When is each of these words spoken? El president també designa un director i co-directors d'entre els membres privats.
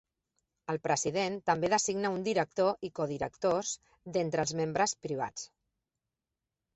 El 0.73 0.77
president 0.85 1.35
també 1.49 1.69
designa 1.73 2.11
un 2.15 2.23
director 2.27 2.87
i 2.89 2.89
co-directors 2.99 3.73
d'entre 4.15 4.47
els 4.47 4.55
membres 4.63 4.95
privats. 5.07 5.45